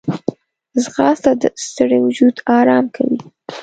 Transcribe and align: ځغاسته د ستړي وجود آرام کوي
ځغاسته 0.83 1.31
د 1.41 1.43
ستړي 1.65 1.97
وجود 2.05 2.35
آرام 2.57 2.85
کوي 2.95 3.19